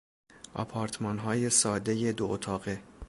[0.53, 2.81] آپارتمانهای سادهی دو اتاقه